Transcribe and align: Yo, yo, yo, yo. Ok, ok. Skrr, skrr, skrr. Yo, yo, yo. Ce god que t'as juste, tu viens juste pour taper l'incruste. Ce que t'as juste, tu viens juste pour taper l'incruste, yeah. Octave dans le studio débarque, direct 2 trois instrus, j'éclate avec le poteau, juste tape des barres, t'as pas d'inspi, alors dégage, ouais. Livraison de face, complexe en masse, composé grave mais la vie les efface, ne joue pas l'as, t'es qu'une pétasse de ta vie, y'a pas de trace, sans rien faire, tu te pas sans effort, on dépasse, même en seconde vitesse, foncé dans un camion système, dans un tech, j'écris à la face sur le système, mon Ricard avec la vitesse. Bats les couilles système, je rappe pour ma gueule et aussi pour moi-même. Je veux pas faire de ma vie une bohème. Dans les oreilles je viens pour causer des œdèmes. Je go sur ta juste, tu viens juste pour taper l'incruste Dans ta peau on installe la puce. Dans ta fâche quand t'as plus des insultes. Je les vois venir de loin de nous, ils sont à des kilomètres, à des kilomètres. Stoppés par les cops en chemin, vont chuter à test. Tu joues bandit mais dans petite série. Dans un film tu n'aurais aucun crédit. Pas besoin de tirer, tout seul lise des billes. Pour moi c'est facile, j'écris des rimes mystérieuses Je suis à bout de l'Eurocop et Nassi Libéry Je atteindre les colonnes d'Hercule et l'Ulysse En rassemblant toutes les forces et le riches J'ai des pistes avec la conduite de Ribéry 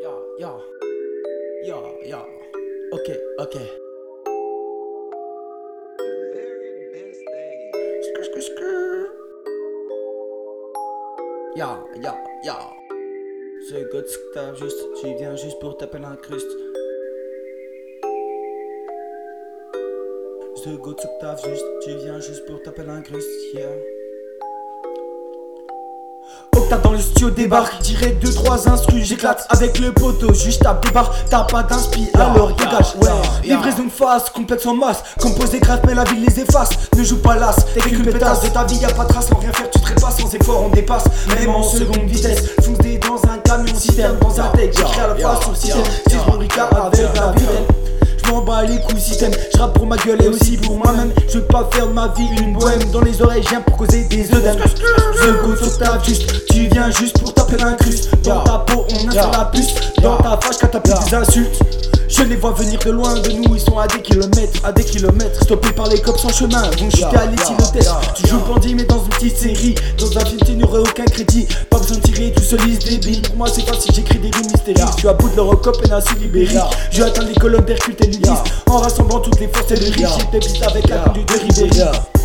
Yo, 0.00 0.36
yo, 0.38 0.62
yo, 1.64 1.98
yo. 2.06 2.18
Ok, 2.92 3.08
ok. 3.38 3.54
Skrr, 8.06 8.24
skrr, 8.24 8.42
skrr. 8.42 9.10
Yo, 11.56 11.88
yo, 12.00 12.14
yo. 12.44 12.54
Ce 13.68 13.74
god 13.90 14.04
que 14.04 14.34
t'as 14.34 14.54
juste, 14.54 14.78
tu 15.00 15.14
viens 15.16 15.34
juste 15.34 15.58
pour 15.58 15.76
taper 15.76 15.98
l'incruste. 15.98 16.52
Ce 20.54 20.70
que 20.76 21.20
t'as 21.20 21.36
juste, 21.36 21.66
tu 21.82 21.90
viens 22.04 22.20
juste 22.20 22.46
pour 22.46 22.62
taper 22.62 22.84
l'incruste, 22.84 23.52
yeah. 23.52 23.97
Octave 26.56 26.82
dans 26.82 26.92
le 26.92 26.98
studio 26.98 27.30
débarque, 27.30 27.80
direct 27.82 28.22
2 28.22 28.32
trois 28.32 28.68
instrus, 28.68 29.04
j'éclate 29.04 29.46
avec 29.50 29.78
le 29.78 29.92
poteau, 29.92 30.32
juste 30.34 30.62
tape 30.62 30.84
des 30.84 30.90
barres, 30.90 31.12
t'as 31.30 31.44
pas 31.44 31.62
d'inspi, 31.62 32.08
alors 32.14 32.52
dégage, 32.52 32.94
ouais. 33.00 33.08
Livraison 33.44 33.84
de 33.84 33.90
face, 33.90 34.30
complexe 34.30 34.66
en 34.66 34.74
masse, 34.74 35.02
composé 35.20 35.60
grave 35.60 35.80
mais 35.86 35.94
la 35.94 36.04
vie 36.04 36.18
les 36.18 36.40
efface, 36.40 36.70
ne 36.96 37.04
joue 37.04 37.18
pas 37.18 37.36
l'as, 37.36 37.54
t'es 37.74 37.80
qu'une 37.80 38.02
pétasse 38.02 38.42
de 38.42 38.48
ta 38.48 38.64
vie, 38.64 38.76
y'a 38.76 38.88
pas 38.88 39.04
de 39.04 39.08
trace, 39.08 39.28
sans 39.28 39.38
rien 39.38 39.52
faire, 39.52 39.70
tu 39.70 39.80
te 39.80 40.00
pas 40.00 40.10
sans 40.10 40.34
effort, 40.34 40.64
on 40.64 40.68
dépasse, 40.70 41.04
même 41.38 41.50
en 41.50 41.62
seconde 41.62 42.06
vitesse, 42.06 42.50
foncé 42.62 42.98
dans 42.98 43.30
un 43.30 43.38
camion 43.38 43.74
système, 43.74 44.16
dans 44.20 44.40
un 44.40 44.48
tech, 44.48 44.74
j'écris 44.76 45.00
à 45.00 45.08
la 45.08 45.14
face 45.14 45.40
sur 45.40 45.50
le 45.50 45.56
système, 45.56 45.82
mon 46.26 46.38
Ricard 46.38 46.68
avec 46.74 47.14
la 47.14 47.32
vitesse. 47.32 47.77
Bats 48.58 48.64
les 48.64 48.80
couilles 48.80 49.00
système, 49.00 49.30
je 49.54 49.58
rappe 49.58 49.74
pour 49.74 49.86
ma 49.86 49.96
gueule 49.96 50.20
et 50.20 50.26
aussi 50.26 50.56
pour 50.56 50.78
moi-même. 50.78 51.12
Je 51.28 51.38
veux 51.38 51.44
pas 51.44 51.68
faire 51.72 51.86
de 51.86 51.92
ma 51.92 52.08
vie 52.08 52.26
une 52.40 52.54
bohème. 52.54 52.82
Dans 52.92 53.02
les 53.02 53.22
oreilles 53.22 53.42
je 53.44 53.50
viens 53.50 53.60
pour 53.60 53.76
causer 53.76 54.02
des 54.04 54.34
œdèmes. 54.34 54.58
Je 55.22 55.30
go 55.30 55.54
sur 55.54 55.78
ta 55.78 55.96
juste, 56.02 56.46
tu 56.46 56.66
viens 56.66 56.90
juste 56.90 57.20
pour 57.20 57.32
taper 57.32 57.56
l'incruste 57.56 58.10
Dans 58.24 58.42
ta 58.42 58.58
peau 58.58 58.84
on 58.90 59.08
installe 59.08 59.30
la 59.30 59.44
puce. 59.44 59.74
Dans 60.02 60.16
ta 60.16 60.36
fâche 60.42 60.56
quand 60.60 60.68
t'as 60.72 60.80
plus 60.80 60.92
des 61.04 61.14
insultes. 61.14 61.60
Je 62.08 62.22
les 62.24 62.36
vois 62.36 62.52
venir 62.52 62.80
de 62.84 62.90
loin 62.90 63.14
de 63.20 63.30
nous, 63.30 63.54
ils 63.54 63.60
sont 63.60 63.78
à 63.78 63.86
des 63.86 64.00
kilomètres, 64.00 64.64
à 64.64 64.72
des 64.72 64.82
kilomètres. 64.82 65.40
Stoppés 65.42 65.72
par 65.72 65.88
les 65.88 66.00
cops 66.00 66.24
en 66.24 66.30
chemin, 66.30 66.62
vont 66.62 66.90
chuter 66.90 67.16
à 67.16 67.28
test. 67.72 67.92
Tu 68.16 68.26
joues 68.26 68.40
bandit 68.40 68.74
mais 68.74 68.84
dans 68.84 68.97
petite 69.18 69.36
série. 69.36 69.74
Dans 69.98 70.16
un 70.16 70.24
film 70.24 70.40
tu 70.44 70.56
n'aurais 70.56 70.80
aucun 70.80 71.04
crédit. 71.04 71.46
Pas 71.70 71.78
besoin 71.78 71.96
de 71.96 72.02
tirer, 72.02 72.32
tout 72.32 72.42
seul 72.42 72.60
lise 72.60 72.78
des 72.78 72.98
billes. 72.98 73.20
Pour 73.22 73.36
moi 73.36 73.48
c'est 73.52 73.66
facile, 73.66 73.92
j'écris 73.94 74.18
des 74.18 74.30
rimes 74.30 74.46
mystérieuses 74.52 74.90
Je 74.94 74.98
suis 75.00 75.08
à 75.08 75.12
bout 75.12 75.28
de 75.28 75.36
l'Eurocop 75.36 75.76
et 75.84 75.88
Nassi 75.88 76.14
Libéry 76.20 76.56
Je 76.90 77.02
atteindre 77.02 77.28
les 77.28 77.34
colonnes 77.34 77.64
d'Hercule 77.64 77.96
et 78.00 78.06
l'Ulysse 78.06 78.30
En 78.66 78.78
rassemblant 78.78 79.20
toutes 79.20 79.40
les 79.40 79.48
forces 79.48 79.70
et 79.72 79.76
le 79.76 79.86
riches 79.86 80.08
J'ai 80.18 80.38
des 80.38 80.46
pistes 80.46 80.62
avec 80.62 80.88
la 80.88 80.98
conduite 80.98 81.28
de 81.28 81.62
Ribéry 81.62 82.17